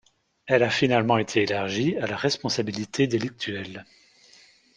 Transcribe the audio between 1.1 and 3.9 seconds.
été élargie à la responsabilité délictuelle.